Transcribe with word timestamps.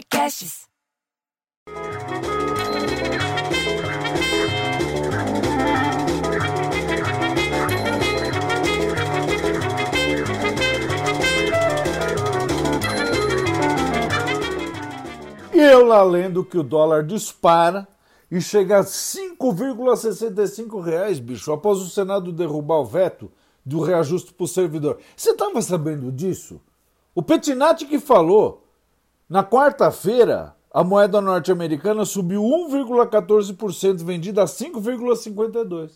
Podcasts. 0.00 0.66
E 15.52 15.58
eu 15.58 15.84
lá 15.84 16.02
lendo 16.02 16.42
que 16.44 16.56
o 16.56 16.62
dólar 16.62 17.04
dispara 17.04 17.86
e 18.30 18.40
chega 18.40 18.78
a 18.78 18.84
5,65 18.84 20.82
reais, 20.82 21.18
bicho, 21.18 21.52
após 21.52 21.78
o 21.78 21.90
Senado 21.90 22.32
derrubar 22.32 22.78
o 22.78 22.86
veto 22.86 23.30
do 23.64 23.80
reajuste 23.82 24.32
para 24.32 24.44
o 24.44 24.48
servidor. 24.48 24.98
Você 25.14 25.32
estava 25.32 25.60
sabendo 25.60 26.10
disso? 26.10 26.58
O 27.14 27.22
Petinati 27.22 27.84
que 27.84 27.98
falou. 27.98 28.69
Na 29.30 29.44
quarta-feira, 29.44 30.56
a 30.74 30.82
moeda 30.82 31.20
norte-americana 31.20 32.04
subiu 32.04 32.42
1,14%, 32.42 34.02
vendida 34.02 34.42
a 34.42 34.46
5,52%. 34.46 35.92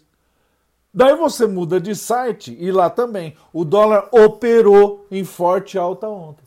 Daí 0.94 1.16
você 1.16 1.44
muda 1.44 1.80
de 1.80 1.96
site 1.96 2.56
e 2.60 2.70
lá 2.70 2.88
também. 2.88 3.36
O 3.52 3.64
dólar 3.64 4.08
operou 4.12 5.04
em 5.10 5.24
forte 5.24 5.76
alta 5.76 6.06
ontem. 6.06 6.44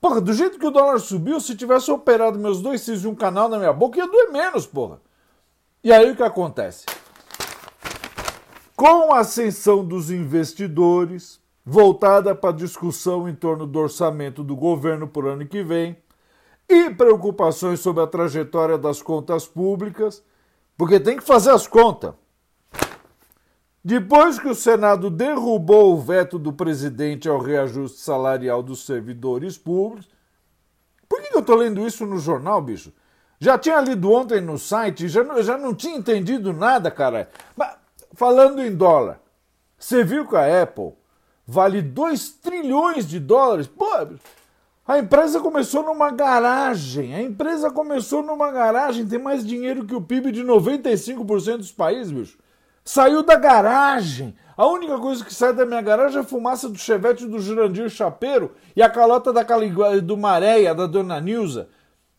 Porra, 0.00 0.20
do 0.20 0.32
jeito 0.32 0.56
que 0.56 0.66
o 0.66 0.70
dólar 0.70 1.00
subiu, 1.00 1.40
se 1.40 1.56
tivesse 1.56 1.90
operado 1.90 2.38
meus 2.38 2.62
dois 2.62 2.80
cis 2.82 3.00
de 3.00 3.08
um 3.08 3.14
canal 3.16 3.48
na 3.48 3.58
minha 3.58 3.72
boca, 3.72 3.98
ia 3.98 4.06
doer 4.06 4.30
menos, 4.30 4.64
porra. 4.64 5.00
E 5.82 5.92
aí 5.92 6.12
o 6.12 6.14
que 6.14 6.22
acontece? 6.22 6.86
Com 8.76 9.12
a 9.12 9.18
ascensão 9.18 9.84
dos 9.84 10.12
investidores, 10.12 11.40
voltada 11.66 12.36
para 12.36 12.50
a 12.50 12.56
discussão 12.56 13.28
em 13.28 13.34
torno 13.34 13.66
do 13.66 13.80
orçamento 13.80 14.44
do 14.44 14.54
governo 14.54 15.08
por 15.08 15.26
ano 15.26 15.44
que 15.44 15.64
vem, 15.64 15.96
e 16.70 16.94
preocupações 16.94 17.80
sobre 17.80 18.02
a 18.02 18.06
trajetória 18.06 18.78
das 18.78 19.02
contas 19.02 19.46
públicas, 19.46 20.22
porque 20.76 21.00
tem 21.00 21.16
que 21.16 21.24
fazer 21.24 21.50
as 21.50 21.66
contas. 21.66 22.14
Depois 23.82 24.38
que 24.38 24.48
o 24.48 24.54
Senado 24.54 25.10
derrubou 25.10 25.94
o 25.94 26.00
veto 26.00 26.38
do 26.38 26.52
presidente 26.52 27.28
ao 27.28 27.40
reajuste 27.40 27.98
salarial 27.98 28.62
dos 28.62 28.84
servidores 28.84 29.58
públicos. 29.58 30.08
Por 31.08 31.20
que 31.20 31.34
eu 31.34 31.40
estou 31.40 31.56
lendo 31.56 31.84
isso 31.86 32.06
no 32.06 32.18
jornal, 32.18 32.60
bicho? 32.62 32.92
Já 33.40 33.58
tinha 33.58 33.80
lido 33.80 34.12
ontem 34.12 34.40
no 34.40 34.58
site, 34.58 35.08
já, 35.08 35.24
já 35.42 35.56
não 35.56 35.74
tinha 35.74 35.96
entendido 35.96 36.52
nada, 36.52 36.90
cara. 36.90 37.30
Mas, 37.56 37.74
falando 38.12 38.62
em 38.62 38.74
dólar, 38.74 39.18
você 39.78 40.04
viu 40.04 40.28
que 40.28 40.36
a 40.36 40.62
Apple 40.62 40.92
vale 41.46 41.80
2 41.80 42.32
trilhões 42.32 43.08
de 43.08 43.18
dólares? 43.18 43.66
Pô, 43.66 43.86
a 44.90 44.98
empresa 44.98 45.38
começou 45.38 45.84
numa 45.84 46.10
garagem. 46.10 47.14
A 47.14 47.22
empresa 47.22 47.70
começou 47.70 48.24
numa 48.24 48.50
garagem, 48.50 49.06
tem 49.06 49.20
mais 49.20 49.46
dinheiro 49.46 49.84
que 49.84 49.94
o 49.94 50.02
PIB 50.02 50.32
de 50.32 50.42
95% 50.42 51.58
dos 51.58 51.70
países, 51.70 52.10
bicho. 52.10 52.36
Saiu 52.84 53.22
da 53.22 53.36
garagem. 53.36 54.34
A 54.56 54.66
única 54.66 54.98
coisa 54.98 55.24
que 55.24 55.32
sai 55.32 55.52
da 55.52 55.64
minha 55.64 55.80
garagem 55.80 56.18
é 56.18 56.20
a 56.22 56.24
fumaça 56.24 56.68
do 56.68 56.76
chevette 56.76 57.24
do 57.24 57.38
Jurandir 57.38 57.88
Chapeiro 57.88 58.50
e 58.74 58.82
a 58.82 58.90
calota 58.90 59.32
da 59.32 59.44
Caligua, 59.44 60.00
do 60.00 60.16
Maréia, 60.16 60.74
da 60.74 60.88
Dona 60.88 61.20
Nilza, 61.20 61.68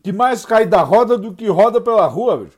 que 0.02 0.14
mais 0.14 0.46
cai 0.46 0.66
da 0.66 0.82
roda 0.82 1.18
do 1.18 1.34
que 1.34 1.50
roda 1.50 1.82
pela 1.82 2.08
rua, 2.08 2.38
bicho. 2.38 2.58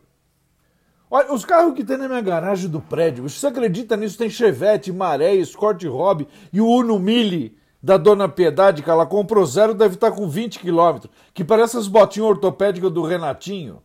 Olha, 1.10 1.34
os 1.34 1.44
carros 1.44 1.74
que 1.74 1.84
tem 1.84 1.98
na 1.98 2.08
minha 2.08 2.22
garagem 2.22 2.70
do 2.70 2.80
prédio, 2.80 3.24
bicho, 3.24 3.40
você 3.40 3.48
acredita 3.48 3.98
nisso? 3.98 4.20
Tem 4.20 4.30
Chevette, 4.30 4.92
Maré, 4.92 5.34
Escort 5.34 5.84
Hobby 5.86 6.28
e 6.54 6.62
o 6.62 6.68
Uno 6.68 7.00
Mille 7.00 7.58
da 7.84 7.98
Dona 7.98 8.30
Piedade, 8.30 8.82
que 8.82 8.90
ela 8.90 9.06
comprou 9.06 9.46
zero, 9.46 9.74
deve 9.74 9.96
estar 9.96 10.10
com 10.12 10.30
20 10.30 10.60
quilômetros, 10.60 11.12
que 11.34 11.44
parece 11.44 11.76
as 11.78 11.86
botinhas 11.86 12.30
ortopédicas 12.30 12.90
do 12.90 13.04
Renatinho. 13.04 13.84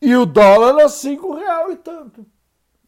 E 0.00 0.16
o 0.16 0.24
dólar 0.24 0.82
é 0.82 0.88
5 0.88 1.34
real 1.34 1.70
e 1.70 1.76
tanto. 1.76 2.24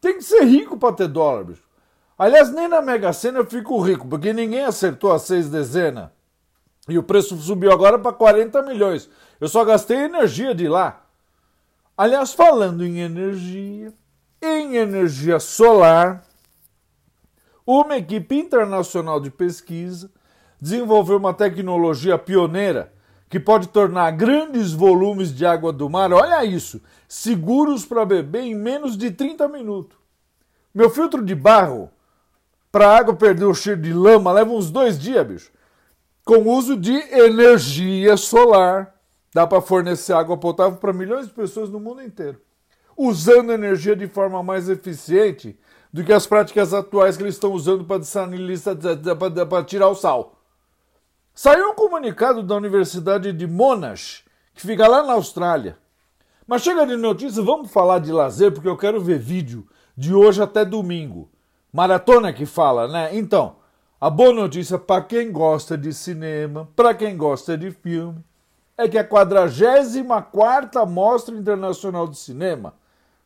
Tem 0.01 0.17
que 0.17 0.23
ser 0.23 0.43
rico 0.45 0.75
para 0.75 0.95
ter 0.95 1.07
dólar, 1.07 1.43
bicho. 1.43 1.69
Aliás, 2.17 2.51
nem 2.51 2.67
na 2.67 2.81
Mega 2.81 3.13
Sena 3.13 3.39
eu 3.39 3.45
fico 3.45 3.79
rico, 3.79 4.07
porque 4.07 4.33
ninguém 4.33 4.65
acertou 4.65 5.11
as 5.11 5.21
seis 5.21 5.49
dezenas. 5.49 6.09
E 6.87 6.97
o 6.97 7.03
preço 7.03 7.37
subiu 7.37 7.71
agora 7.71 7.99
para 7.99 8.11
40 8.11 8.63
milhões. 8.63 9.07
Eu 9.39 9.47
só 9.47 9.63
gastei 9.63 9.97
energia 9.97 10.55
de 10.55 10.67
lá. 10.67 11.05
Aliás, 11.95 12.33
falando 12.33 12.83
em 12.83 12.99
energia, 12.99 13.93
em 14.41 14.77
energia 14.77 15.39
solar, 15.39 16.25
uma 17.65 17.97
equipe 17.97 18.35
internacional 18.35 19.19
de 19.19 19.29
pesquisa 19.29 20.09
desenvolveu 20.59 21.17
uma 21.17 21.33
tecnologia 21.33 22.17
pioneira 22.17 22.91
que 23.29 23.39
pode 23.39 23.67
tornar 23.67 24.11
grandes 24.11 24.71
volumes 24.73 25.33
de 25.33 25.45
água 25.45 25.71
do 25.71 25.89
mar, 25.89 26.11
olha 26.11 26.43
isso, 26.43 26.81
seguros 27.07 27.85
para 27.85 28.03
beber 28.03 28.41
em 28.41 28.55
menos 28.55 28.97
de 28.97 29.11
30 29.11 29.47
minutos. 29.47 29.97
Meu 30.73 30.89
filtro 30.89 31.23
de 31.23 31.35
barro, 31.35 31.91
para 32.71 32.89
a 32.89 32.97
água 32.97 33.15
perder 33.15 33.45
o 33.45 33.53
cheiro 33.53 33.81
de 33.81 33.93
lama, 33.93 34.31
leva 34.31 34.51
uns 34.51 34.71
dois 34.71 34.97
dias, 34.99 35.25
bicho. 35.25 35.51
Com 36.25 36.49
uso 36.49 36.75
de 36.75 36.91
energia 36.91 38.17
solar, 38.17 38.95
dá 39.33 39.45
para 39.45 39.61
fornecer 39.61 40.13
água 40.13 40.37
potável 40.37 40.77
para 40.77 40.93
milhões 40.93 41.27
de 41.27 41.33
pessoas 41.33 41.69
no 41.69 41.79
mundo 41.79 42.01
inteiro. 42.01 42.39
Usando 42.97 43.51
energia 43.51 43.95
de 43.95 44.07
forma 44.07 44.43
mais 44.43 44.69
eficiente 44.69 45.57
do 45.91 46.03
que 46.03 46.13
as 46.13 46.27
práticas 46.27 46.73
atuais 46.73 47.17
que 47.17 47.23
eles 47.23 47.35
estão 47.35 47.53
usando 47.53 47.85
para 47.85 49.63
tirar 49.63 49.87
o 49.87 49.95
sal. 49.95 50.38
Saiu 51.41 51.69
um 51.69 51.73
comunicado 51.73 52.43
da 52.43 52.53
Universidade 52.53 53.31
de 53.31 53.47
Monash, 53.47 54.25
que 54.53 54.61
fica 54.61 54.85
lá 54.89 55.03
na 55.03 55.13
Austrália. 55.13 55.77
Mas 56.45 56.63
chega 56.63 56.85
de 56.85 56.97
notícia, 56.97 57.41
vamos 57.41 57.71
falar 57.71 57.99
de 57.99 58.11
lazer, 58.11 58.51
porque 58.51 58.67
eu 58.67 58.75
quero 58.75 58.99
ver 58.99 59.19
vídeo 59.19 59.65
de 59.95 60.13
hoje 60.13 60.43
até 60.43 60.65
domingo. 60.65 61.29
Maratona 61.71 62.33
que 62.33 62.45
fala, 62.45 62.89
né? 62.89 63.15
Então, 63.15 63.55
a 64.01 64.09
boa 64.09 64.33
notícia 64.33 64.77
para 64.77 65.01
quem 65.01 65.31
gosta 65.31 65.77
de 65.77 65.93
cinema, 65.93 66.67
para 66.75 66.93
quem 66.93 67.15
gosta 67.15 67.57
de 67.57 67.71
filme, 67.71 68.21
é 68.77 68.89
que 68.89 68.97
a 68.97 69.03
44 69.05 70.85
Mostra 70.87 71.33
Internacional 71.33 72.05
de 72.05 72.17
Cinema, 72.17 72.73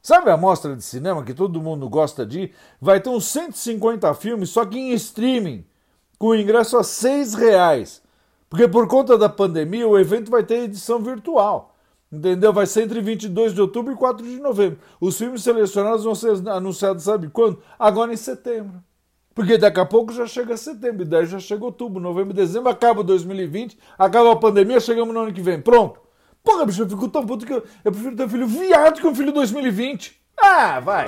sabe 0.03 0.29
a 0.29 0.37
mostra 0.37 0.75
de 0.75 0.83
cinema 0.83 1.23
que 1.23 1.33
todo 1.33 1.59
mundo 1.59 1.89
gosta 1.89 2.23
de? 2.23 2.53
Vai 2.79 2.99
ter 2.99 3.09
uns 3.09 3.25
150 3.25 4.13
filmes, 4.13 4.51
só 4.51 4.63
que 4.67 4.77
em 4.77 4.91
streaming, 4.91 5.65
com 6.19 6.35
ingresso 6.35 6.77
a 6.77 6.83
6 6.83 7.33
reais. 7.33 8.02
Porque 8.53 8.67
por 8.67 8.87
conta 8.87 9.17
da 9.17 9.27
pandemia, 9.27 9.87
o 9.87 9.97
evento 9.97 10.29
vai 10.29 10.43
ter 10.43 10.65
edição 10.65 10.99
virtual. 10.99 11.75
Entendeu? 12.11 12.53
Vai 12.53 12.67
ser 12.67 12.83
entre 12.83 13.01
22 13.01 13.51
de 13.51 13.59
outubro 13.59 13.91
e 13.91 13.95
4 13.95 14.23
de 14.23 14.39
novembro. 14.39 14.77
Os 15.01 15.17
filmes 15.17 15.41
selecionados 15.41 16.03
vão 16.03 16.13
ser 16.13 16.47
anunciados, 16.47 17.03
sabe 17.03 17.29
quando? 17.29 17.57
Agora 17.79 18.13
em 18.13 18.15
setembro. 18.15 18.73
Porque 19.33 19.57
daqui 19.57 19.79
a 19.79 19.85
pouco 19.87 20.13
já 20.13 20.27
chega 20.27 20.55
setembro, 20.55 21.03
daí 21.03 21.25
já 21.25 21.39
chega 21.39 21.65
outubro, 21.65 21.99
novembro, 21.99 22.31
dezembro, 22.31 22.69
acaba 22.69 23.03
2020, 23.03 23.75
acaba 23.97 24.33
a 24.33 24.35
pandemia, 24.35 24.79
chegamos 24.79 25.11
no 25.15 25.21
ano 25.21 25.33
que 25.33 25.41
vem. 25.41 25.59
Pronto. 25.59 25.99
Porra, 26.43 26.63
bicho, 26.63 26.83
eu 26.83 26.89
fico 26.89 27.09
tão 27.09 27.25
puto 27.25 27.47
que 27.47 27.53
eu, 27.53 27.63
eu 27.83 27.91
prefiro 27.91 28.15
ter 28.15 28.25
um 28.25 28.29
filho 28.29 28.45
viado 28.45 29.01
que 29.01 29.07
um 29.07 29.15
filho 29.15 29.31
2020. 29.31 30.15
Ah, 30.37 30.79
vai! 30.79 31.07